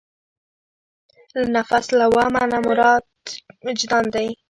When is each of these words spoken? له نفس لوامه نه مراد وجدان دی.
له 1.33 1.41
نفس 1.57 1.85
لوامه 1.99 2.43
نه 2.51 2.59
مراد 2.67 3.05
وجدان 3.65 4.05
دی. 4.13 4.27